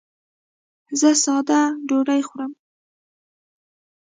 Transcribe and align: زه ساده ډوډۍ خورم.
زه 0.99 1.09
ساده 1.23 1.61
ډوډۍ 1.87 2.21
خورم. 2.27 2.51